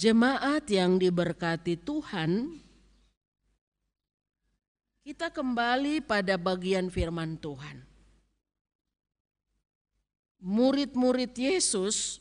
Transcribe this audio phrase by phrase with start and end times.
[0.00, 2.56] Jemaat yang diberkati Tuhan,
[5.04, 7.84] kita kembali pada bagian firman Tuhan.
[10.40, 12.16] Murid-murid Yesus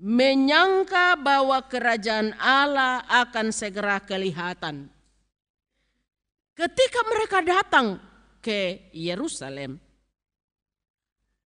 [0.00, 4.88] menyangka bahwa kerajaan Allah akan segera kelihatan.
[6.56, 8.00] Ketika mereka datang
[8.40, 9.76] ke Yerusalem,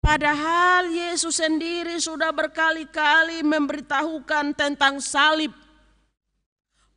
[0.02, 5.54] Padahal Yesus sendiri sudah berkali-kali memberitahukan tentang salib.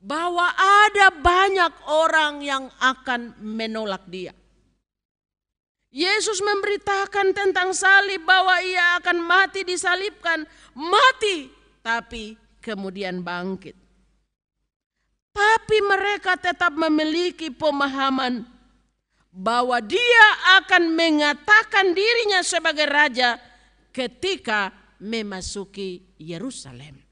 [0.00, 4.32] Bahwa ada banyak orang yang akan menolak dia.
[5.94, 10.48] Yesus memberitakan tentang salib bahwa ia akan mati disalibkan.
[10.72, 11.48] Mati
[11.84, 13.76] tapi kemudian bangkit.
[15.34, 18.53] Tapi mereka tetap memiliki pemahaman
[19.34, 20.26] bahwa dia
[20.62, 23.34] akan mengatakan dirinya sebagai raja
[23.90, 24.70] ketika
[25.02, 27.02] memasuki Yerusalem.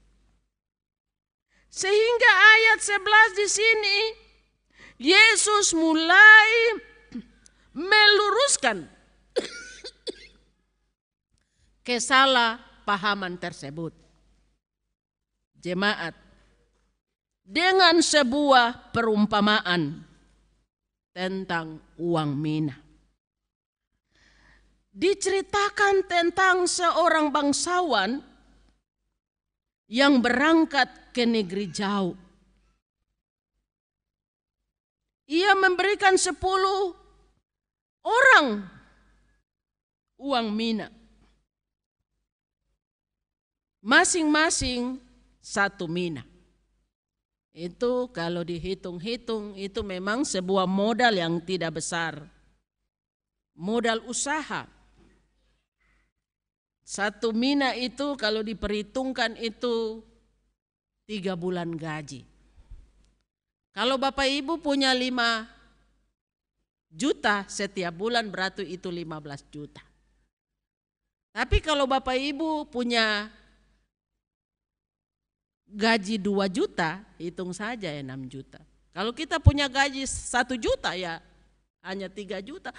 [1.67, 3.97] Sehingga ayat 11 di sini
[5.03, 6.79] Yesus mulai
[7.75, 8.87] meluruskan
[11.87, 13.91] kesalahpahaman tersebut.
[15.59, 16.15] Jemaat
[17.43, 20.12] dengan sebuah perumpamaan
[21.13, 22.75] tentang uang mina.
[24.93, 28.21] Diceritakan tentang seorang bangsawan
[29.89, 32.17] yang berangkat ke negeri jauh.
[35.29, 36.93] Ia memberikan sepuluh
[38.05, 38.65] orang
[40.17, 40.93] uang mina.
[43.81, 45.01] Masing-masing
[45.41, 46.32] satu mina.
[47.53, 52.17] Itu kalau dihitung-hitung itu memang sebuah modal yang tidak besar.
[53.53, 54.65] Modal usaha.
[56.81, 60.01] Satu mina itu kalau diperhitungkan itu
[61.05, 62.25] tiga bulan gaji.
[63.69, 65.45] Kalau Bapak Ibu punya lima
[66.89, 69.81] juta setiap bulan berarti itu lima belas juta.
[71.33, 73.29] Tapi kalau Bapak Ibu punya
[75.73, 78.61] gaji 2 juta, hitung saja ya 6 juta.
[78.93, 81.17] Kalau kita punya gaji 1 juta ya
[81.81, 82.69] hanya 3 juta.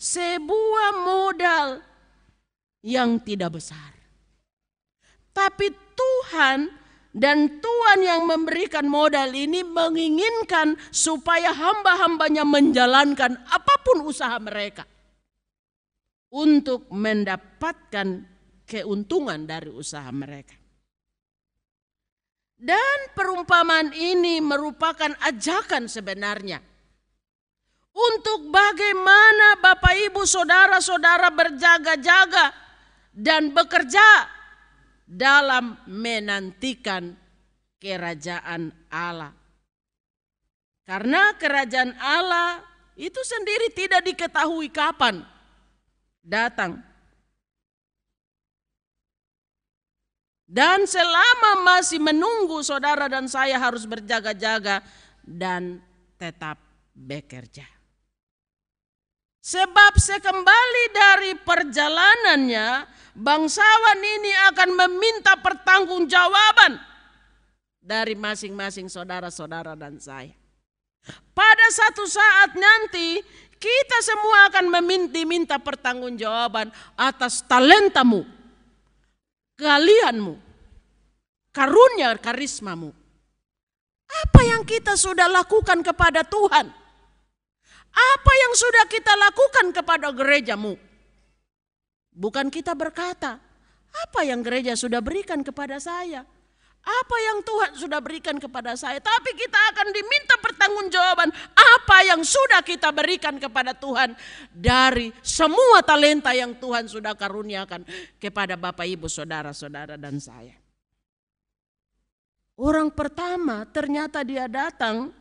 [0.00, 1.84] Sebuah modal
[2.80, 3.92] yang tidak besar.
[5.36, 6.72] Tapi Tuhan
[7.12, 14.88] dan Tuhan yang memberikan modal ini menginginkan supaya hamba-hambanya menjalankan apa pun usaha mereka.
[16.28, 18.24] Untuk mendapatkan
[18.68, 20.67] keuntungan dari usaha mereka.
[22.58, 26.58] Dan perumpamaan ini merupakan ajakan sebenarnya.
[27.94, 32.50] Untuk bagaimana Bapak Ibu Saudara-saudara berjaga-jaga
[33.14, 34.26] dan bekerja
[35.06, 37.14] dalam menantikan
[37.78, 39.34] kerajaan Allah.
[40.82, 42.62] Karena kerajaan Allah
[42.98, 45.22] itu sendiri tidak diketahui kapan
[46.22, 46.82] datang.
[50.48, 54.80] Dan selama masih menunggu saudara dan saya harus berjaga-jaga
[55.20, 55.84] dan
[56.16, 56.56] tetap
[56.96, 57.68] bekerja.
[59.44, 62.68] Sebab sekembali dari perjalanannya,
[63.12, 66.80] bangsawan ini akan meminta pertanggungjawaban
[67.84, 70.32] dari masing-masing saudara-saudara dan saya.
[71.32, 73.20] Pada satu saat nanti
[73.56, 78.28] kita semua akan meminta pertanggungjawaban atas talentamu,
[79.58, 80.38] kalianmu,
[81.50, 82.94] karunia karismamu.
[84.08, 86.66] Apa yang kita sudah lakukan kepada Tuhan?
[87.92, 90.78] Apa yang sudah kita lakukan kepada gerejamu?
[92.14, 93.36] Bukan kita berkata,
[93.92, 96.24] apa yang gereja sudah berikan kepada saya?
[96.82, 102.64] Apa yang Tuhan sudah berikan kepada saya, tapi kita akan diminta pertanggungjawaban apa yang sudah
[102.64, 104.16] kita berikan kepada Tuhan
[104.48, 107.84] dari semua talenta yang Tuhan sudah karuniakan
[108.16, 110.56] kepada Bapak, Ibu, saudara-saudara, dan saya.
[112.58, 115.14] Orang pertama ternyata dia datang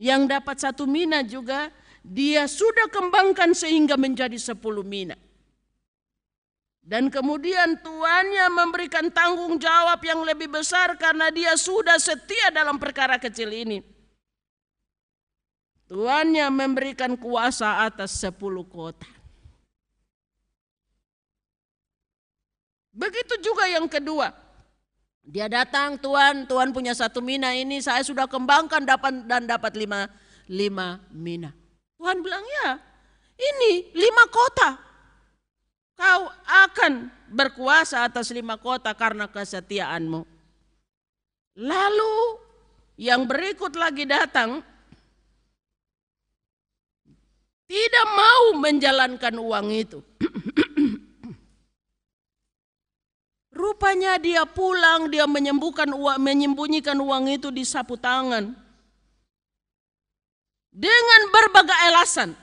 [0.00, 1.68] yang dapat satu mina juga,
[2.00, 5.18] dia sudah kembangkan sehingga menjadi sepuluh mina.
[6.82, 13.22] Dan kemudian tuannya memberikan tanggung jawab yang lebih besar karena dia sudah setia dalam perkara
[13.22, 13.86] kecil ini.
[15.86, 19.06] Tuannya memberikan kuasa atas sepuluh kota.
[22.90, 24.34] Begitu juga yang kedua.
[25.22, 30.10] Dia datang, Tuhan, Tuhan punya satu mina ini, saya sudah kembangkan dapat dan dapat lima,
[30.50, 31.54] lima mina.
[31.94, 32.82] Tuhan bilang, ya
[33.38, 34.91] ini lima kota
[36.02, 40.26] Kau akan berkuasa atas lima kota karena kesetiaanmu.
[41.62, 42.16] Lalu
[42.98, 44.66] yang berikut lagi datang
[47.70, 50.02] tidak mau menjalankan uang itu.
[53.62, 58.58] Rupanya dia pulang, dia menyembuhkan uang, menyembunyikan uang itu di sapu tangan.
[60.74, 62.34] Dengan berbagai alasan.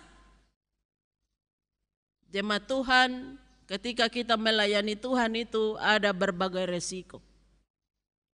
[2.30, 3.39] Jemaat Tuhan,
[3.69, 7.21] ketika kita melayani Tuhan itu ada berbagai resiko.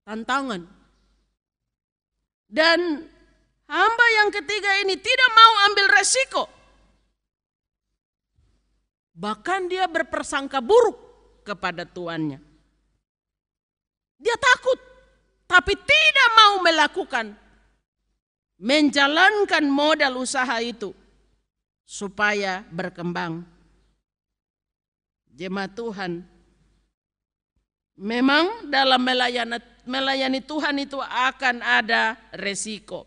[0.08, 0.64] Tantangan.
[2.48, 2.80] Dan
[3.68, 6.44] hamba yang ketiga ini tidak mau ambil resiko.
[9.12, 10.96] Bahkan dia berpersangka buruk
[11.44, 12.40] kepada tuannya.
[14.16, 14.80] Dia takut,
[15.48, 17.36] tapi tidak mau melakukan,
[18.60, 20.96] menjalankan modal usaha itu
[21.84, 23.55] supaya berkembang.
[25.36, 26.24] Jemaat Tuhan,
[28.00, 33.04] memang dalam melayani, melayani Tuhan itu akan ada resiko.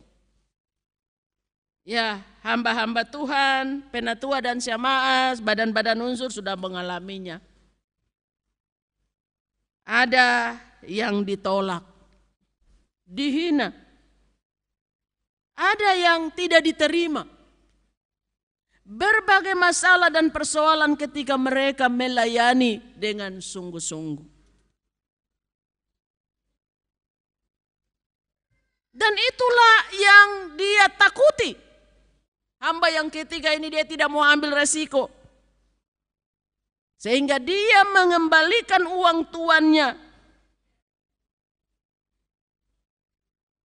[1.88, 7.40] Ya, hamba-hamba Tuhan, penatua dan syamaas, badan-badan unsur sudah mengalaminya.
[9.88, 11.80] Ada yang ditolak,
[13.08, 13.72] dihina,
[15.56, 17.37] ada yang tidak diterima.
[18.88, 24.24] Berbagai masalah dan persoalan ketika mereka melayani dengan sungguh-sungguh.
[28.96, 31.52] Dan itulah yang dia takuti.
[32.58, 35.12] Hamba yang ketiga ini dia tidak mau ambil resiko.
[36.96, 39.94] Sehingga dia mengembalikan uang tuannya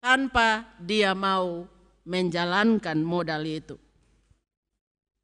[0.03, 1.65] tanpa dia mau
[2.05, 3.79] menjalankan modal itu.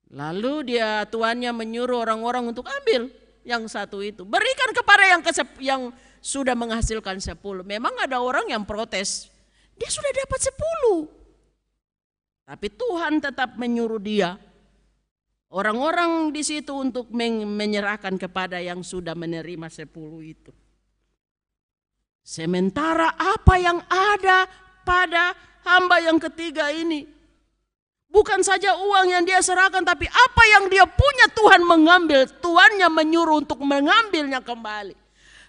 [0.08, 3.12] Lalu dia tuannya menyuruh orang-orang untuk ambil
[3.44, 4.24] yang satu itu.
[4.24, 5.92] Berikan kepada yang kesep, yang
[6.24, 7.60] sudah menghasilkan sepuluh.
[7.60, 9.28] Memang ada orang yang protes.
[9.76, 11.12] Dia sudah dapat sepuluh.
[12.48, 14.40] Tapi Tuhan tetap menyuruh dia.
[15.48, 20.52] Orang-orang di situ untuk menyerahkan kepada yang sudah menerima sepuluh itu.
[22.20, 24.44] Sementara apa yang ada
[24.84, 25.32] pada
[25.64, 27.08] hamba yang ketiga ini.
[28.08, 32.24] Bukan saja uang yang dia serahkan, tapi apa yang dia punya Tuhan mengambil.
[32.40, 34.96] Tuannya menyuruh untuk mengambilnya kembali.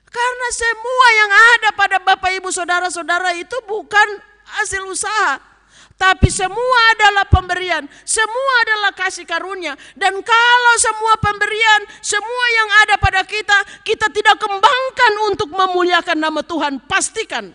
[0.10, 4.08] Karena semua yang ada pada Bapak Ibu Saudara-saudara itu bukan
[4.60, 5.40] hasil usaha.
[6.00, 9.76] Tapi semua adalah pemberian, semua adalah kasih karunia.
[10.00, 16.40] Dan kalau semua pemberian, semua yang ada pada kita, kita tidak kembangkan untuk memuliakan nama
[16.40, 17.52] Tuhan, pastikan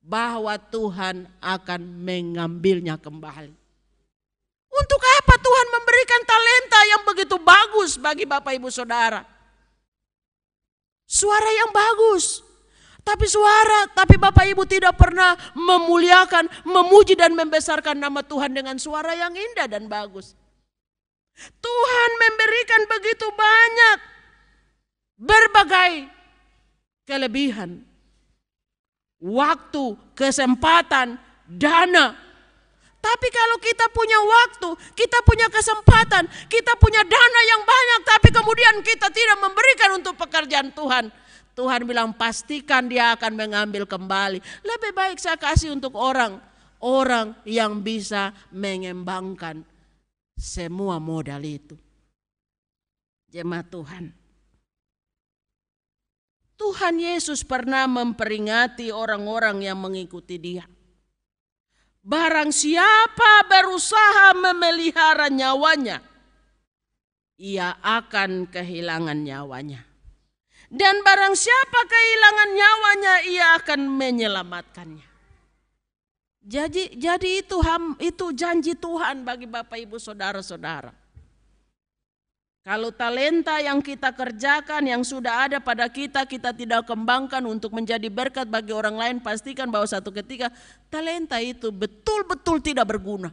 [0.00, 3.65] bahwa Tuhan akan mengambilnya kembali.
[4.76, 9.24] Untuk apa Tuhan memberikan talenta yang begitu bagus bagi Bapak Ibu Saudara?
[11.08, 12.44] Suara yang bagus.
[13.06, 19.14] Tapi suara, tapi Bapak Ibu tidak pernah memuliakan, memuji dan membesarkan nama Tuhan dengan suara
[19.14, 20.34] yang indah dan bagus.
[21.38, 23.98] Tuhan memberikan begitu banyak
[25.16, 25.92] berbagai
[27.06, 27.86] kelebihan
[29.22, 32.25] waktu, kesempatan, dana.
[33.06, 38.82] Tapi kalau kita punya waktu, kita punya kesempatan, kita punya dana yang banyak, tapi kemudian
[38.82, 41.14] kita tidak memberikan untuk pekerjaan Tuhan.
[41.54, 44.42] Tuhan bilang pastikan dia akan mengambil kembali.
[44.66, 46.42] Lebih baik saya kasih untuk orang,
[46.82, 49.62] orang yang bisa mengembangkan
[50.34, 51.78] semua modal itu.
[53.30, 54.04] Jemaat Tuhan.
[56.58, 60.66] Tuhan Yesus pernah memperingati orang-orang yang mengikuti Dia.
[62.06, 65.98] Barang siapa berusaha memelihara nyawanya,
[67.34, 69.82] ia akan kehilangan nyawanya.
[70.70, 75.06] Dan barang siapa kehilangan nyawanya, ia akan menyelamatkannya.
[76.46, 77.58] Jadi, jadi itu
[77.98, 80.94] itu janji Tuhan bagi Bapak Ibu Saudara-saudara.
[82.66, 88.10] Kalau talenta yang kita kerjakan, yang sudah ada pada kita, kita tidak kembangkan untuk menjadi
[88.10, 90.50] berkat bagi orang lain, pastikan bahwa satu ketika
[90.90, 93.30] talenta itu betul-betul tidak berguna.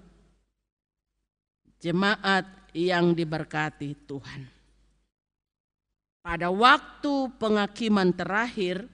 [1.82, 2.46] Jemaat
[2.78, 4.46] yang diberkati Tuhan.
[6.22, 8.86] Pada waktu penghakiman terakhir,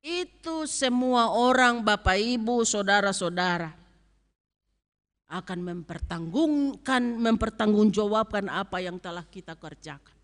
[0.00, 3.76] itu semua orang, Bapak, Ibu, saudara-saudara,
[5.26, 10.14] akan mempertanggungkan, mempertanggungjawabkan apa yang telah kita kerjakan.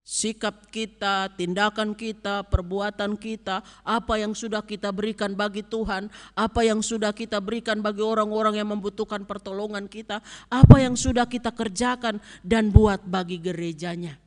[0.00, 6.82] Sikap kita, tindakan kita, perbuatan kita, apa yang sudah kita berikan bagi Tuhan, apa yang
[6.82, 10.18] sudah kita berikan bagi orang-orang yang membutuhkan pertolongan kita,
[10.50, 14.18] apa yang sudah kita kerjakan dan buat bagi gerejanya.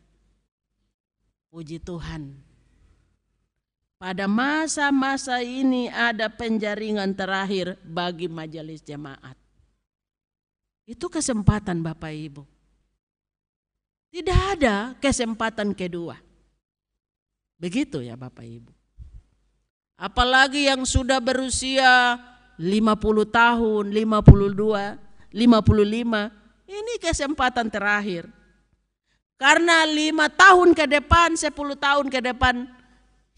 [1.51, 2.53] Puji Tuhan.
[4.03, 9.42] pada masa-masa ini ada penjaringan terakhir bagi majelis jemaat.
[10.83, 12.43] Itu kesempatan Bapak Ibu.
[14.13, 16.19] Tidak ada kesempatan kedua.
[17.57, 18.71] Begitu ya Bapak Ibu.
[19.95, 22.19] Apalagi yang sudah berusia
[22.59, 24.99] 50 tahun, 52,
[25.31, 28.27] 55, ini kesempatan terakhir.
[29.39, 32.67] Karena lima tahun ke depan, 10 tahun ke depan,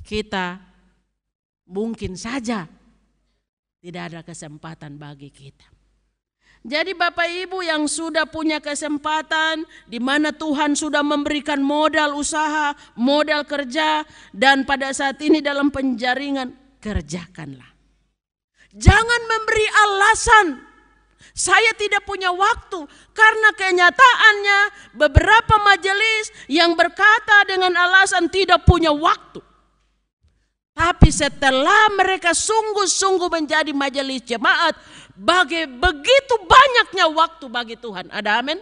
[0.06, 0.62] kita
[1.66, 2.70] mungkin saja
[3.82, 5.75] tidak ada kesempatan bagi kita.
[6.65, 13.45] Jadi Bapak Ibu yang sudah punya kesempatan di mana Tuhan sudah memberikan modal usaha, modal
[13.45, 14.01] kerja
[14.34, 17.69] dan pada saat ini dalam penjaringan kerjakanlah.
[18.74, 20.48] Jangan memberi alasan
[21.38, 22.81] saya tidak punya waktu
[23.13, 24.60] karena kenyataannya
[24.98, 29.38] beberapa majelis yang berkata dengan alasan tidak punya waktu.
[30.75, 34.75] Tapi setelah mereka sungguh-sungguh menjadi majelis jemaat,
[35.15, 38.12] bagi begitu banyaknya waktu bagi Tuhan.
[38.12, 38.60] Ada amin?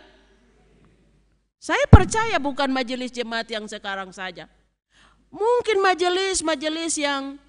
[1.58, 4.46] Saya percaya bukan majelis jemaat yang sekarang saja.
[5.34, 7.42] Mungkin majelis-majelis yang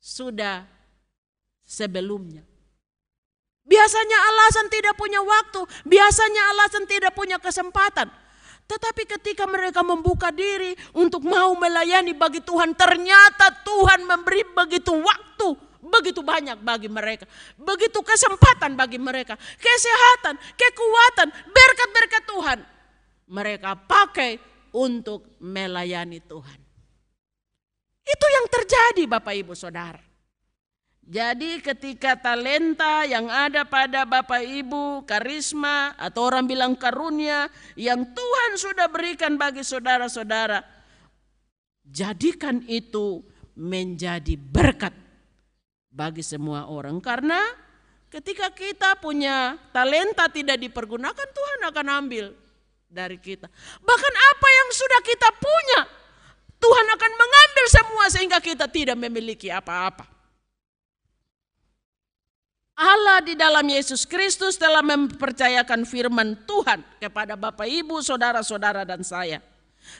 [0.00, 0.64] sudah
[1.60, 2.40] sebelumnya.
[3.66, 8.08] Biasanya alasan tidak punya waktu, biasanya alasan tidak punya kesempatan.
[8.70, 15.58] Tetapi ketika mereka membuka diri untuk mau melayani bagi Tuhan, ternyata Tuhan memberi begitu waktu,
[15.90, 17.26] begitu banyak bagi mereka.
[17.58, 22.58] Begitu kesempatan bagi mereka, kesehatan, kekuatan, berkat-berkat Tuhan.
[23.30, 24.38] Mereka pakai
[24.74, 26.58] untuk melayani Tuhan.
[28.06, 30.02] Itu yang terjadi Bapak Ibu Saudara.
[31.10, 38.50] Jadi ketika talenta yang ada pada Bapak Ibu, karisma atau orang bilang karunia yang Tuhan
[38.54, 40.62] sudah berikan bagi saudara-saudara,
[41.82, 43.26] jadikan itu
[43.58, 44.94] menjadi berkat
[45.90, 47.02] bagi semua orang.
[47.02, 47.38] Karena
[48.08, 52.32] ketika kita punya talenta tidak dipergunakan, Tuhan akan ambil
[52.86, 53.50] dari kita.
[53.82, 55.80] Bahkan apa yang sudah kita punya,
[56.62, 60.06] Tuhan akan mengambil semua sehingga kita tidak memiliki apa-apa.
[62.80, 69.44] Allah di dalam Yesus Kristus telah mempercayakan firman Tuhan kepada Bapak, Ibu, saudara-saudara dan saya.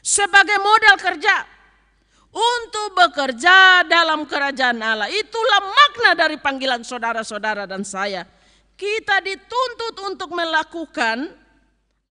[0.00, 1.44] Sebagai modal kerja
[3.06, 5.08] bekerja dalam kerajaan Allah.
[5.08, 8.28] Itulah makna dari panggilan saudara-saudara dan saya.
[8.76, 11.28] Kita dituntut untuk melakukan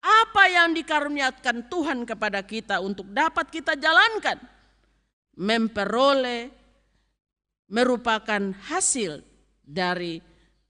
[0.03, 4.39] apa yang dikaruniakan Tuhan kepada kita untuk dapat kita jalankan.
[5.37, 6.49] Memperoleh
[7.67, 9.21] merupakan hasil
[9.61, 10.23] dari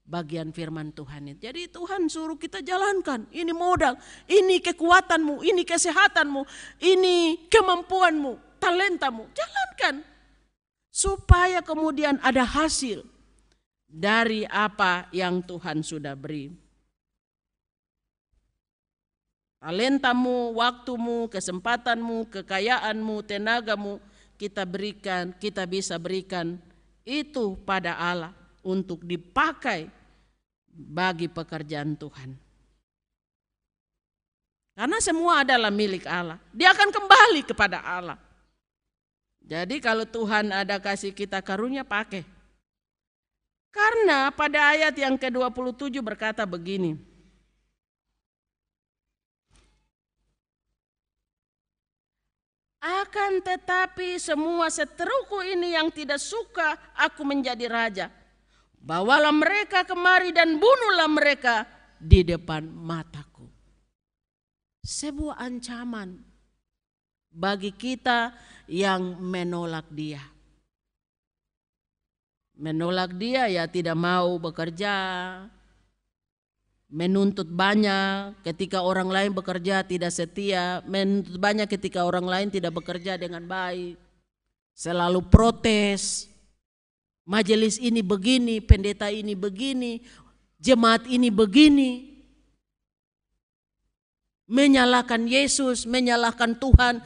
[0.07, 1.37] bagian firman Tuhan.
[1.37, 3.27] Jadi Tuhan suruh kita jalankan.
[3.35, 3.99] Ini modal,
[4.31, 6.43] ini kekuatanmu, ini kesehatanmu,
[6.83, 9.31] ini kemampuanmu, talentamu.
[9.31, 10.03] Jalankan.
[10.91, 13.05] Supaya kemudian ada hasil
[13.87, 16.51] dari apa yang Tuhan sudah beri.
[19.61, 24.01] Talentamu, waktumu, kesempatanmu, kekayaanmu, tenagamu
[24.37, 26.61] kita berikan, kita bisa berikan
[27.05, 28.33] itu pada Allah
[28.65, 29.89] untuk dipakai
[30.71, 32.37] bagi pekerjaan Tuhan.
[34.77, 36.37] Karena semua adalah milik Allah.
[36.53, 38.26] Dia akan kembali kepada Allah.
[39.47, 42.27] Jadi kalau Tuhan ada kasih kita karunia pakai.
[43.71, 46.99] Karena pada ayat yang ke-27 berkata begini.
[52.83, 58.07] Akan tetapi semua seteruku ini yang tidak suka aku menjadi raja
[58.87, 61.67] Bawalah mereka kemari dan bunuhlah mereka
[61.99, 63.51] di depan mataku.
[64.87, 66.23] Sebuah ancaman
[67.37, 68.33] bagi kita
[68.65, 70.25] yang menolak dia.
[72.57, 74.97] Menolak dia ya tidak mau bekerja,
[76.89, 83.21] menuntut banyak ketika orang lain bekerja tidak setia, menuntut banyak ketika orang lain tidak bekerja
[83.21, 84.01] dengan baik,
[84.73, 86.33] selalu protes,
[87.29, 90.01] majelis ini begini, pendeta ini begini,
[90.57, 92.16] jemaat ini begini.
[94.47, 97.03] Menyalahkan Yesus, menyalahkan Tuhan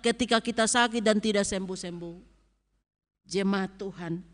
[0.00, 2.16] ketika, kita sakit dan tidak sembuh-sembuh.
[3.28, 4.24] Jemaat Tuhan.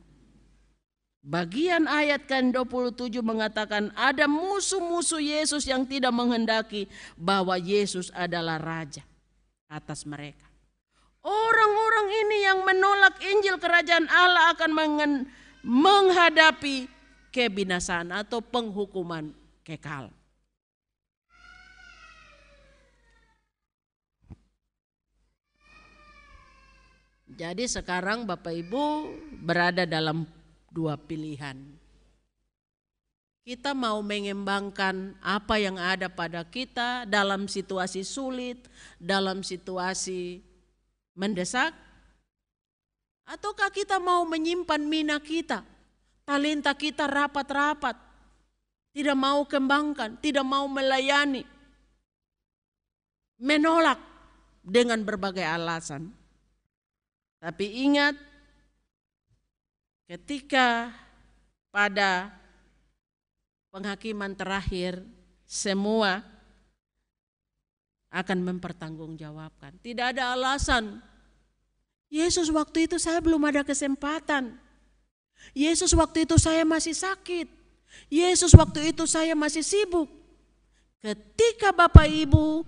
[1.23, 9.07] Bagian ayat kan 27 mengatakan ada musuh-musuh Yesus yang tidak menghendaki bahwa Yesus adalah raja
[9.71, 10.47] atas mereka.
[11.23, 14.71] Orang-orang ini yang menolak Injil kerajaan Allah akan
[15.63, 16.91] menghadapi
[17.31, 19.31] kebinasaan atau penghukuman
[19.63, 20.11] kekal.
[27.33, 29.09] Jadi sekarang Bapak Ibu
[29.41, 30.29] berada dalam
[30.69, 31.57] dua pilihan.
[33.43, 38.71] Kita mau mengembangkan apa yang ada pada kita dalam situasi sulit,
[39.03, 40.39] dalam situasi
[41.19, 41.75] mendesak,
[43.27, 45.67] ataukah kita mau menyimpan mina kita,
[46.23, 47.99] talenta kita rapat-rapat,
[48.95, 51.43] tidak mau kembangkan, tidak mau melayani,
[53.43, 53.99] menolak
[54.63, 56.22] dengan berbagai alasan.
[57.43, 58.15] Tapi ingat,
[60.07, 60.95] ketika
[61.75, 62.31] pada
[63.75, 65.03] penghakiman terakhir
[65.43, 66.23] semua
[68.13, 69.75] akan mempertanggungjawabkan.
[69.81, 71.01] Tidak ada alasan.
[72.13, 74.55] Yesus waktu itu saya belum ada kesempatan.
[75.57, 77.49] Yesus waktu itu saya masih sakit.
[78.13, 80.07] Yesus waktu itu saya masih sibuk.
[81.03, 82.63] Ketika Bapak Ibu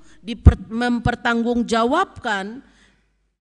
[0.66, 2.64] mempertanggungjawabkan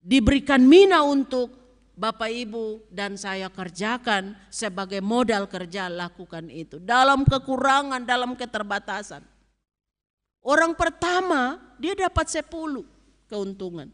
[0.03, 1.63] diberikan mina untuk
[1.95, 9.23] Bapak Ibu dan saya kerjakan sebagai modal kerja lakukan itu dalam kekurangan, dalam keterbatasan.
[10.43, 12.49] Orang pertama dia dapat 10
[13.31, 13.87] keuntungan.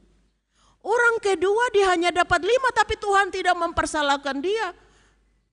[0.79, 4.73] Orang kedua dia hanya dapat lima tapi Tuhan tidak mempersalahkan dia.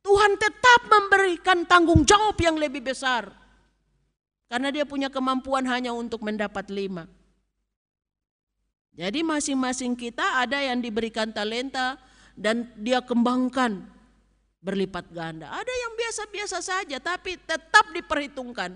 [0.07, 3.27] Tuhan tetap memberikan tanggung jawab yang lebih besar.
[4.47, 7.11] Karena dia punya kemampuan hanya untuk mendapat lima.
[8.97, 12.00] Jadi masing-masing kita ada yang diberikan talenta
[12.33, 13.85] dan dia kembangkan
[14.65, 15.53] berlipat ganda.
[15.53, 18.73] Ada yang biasa-biasa saja tapi tetap diperhitungkan.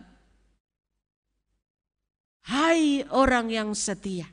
[2.45, 4.29] Hai orang yang setia.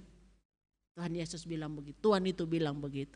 [0.98, 3.16] Tuhan Yesus bilang begitu, Tuhan itu bilang begitu.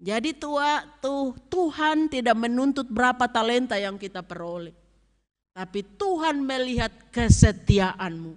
[0.00, 4.72] Jadi tua, tuh, Tuhan tidak menuntut berapa talenta yang kita peroleh.
[5.52, 8.32] Tapi Tuhan melihat kesetiaanmu.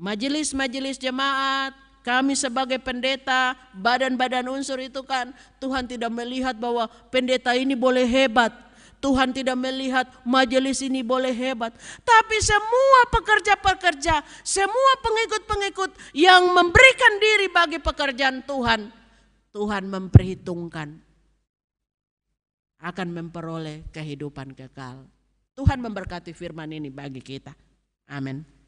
[0.00, 7.76] Majelis-majelis jemaat, kami sebagai pendeta, badan-badan unsur itu kan Tuhan tidak melihat bahwa pendeta ini
[7.76, 8.48] boleh hebat.
[9.00, 11.72] Tuhan tidak melihat majelis ini boleh hebat.
[12.04, 18.92] Tapi semua pekerja-pekerja, semua pengikut-pengikut yang memberikan diri bagi pekerjaan Tuhan,
[19.52, 20.88] Tuhan memperhitungkan
[22.80, 25.04] akan memperoleh kehidupan kekal.
[25.56, 27.52] Tuhan memberkati firman ini bagi kita.
[28.08, 28.59] Amin.